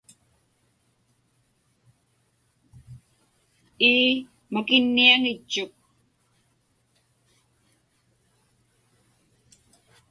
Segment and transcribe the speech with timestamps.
[3.91, 4.11] Ii,
[4.53, 5.73] makinniaŋitchuk.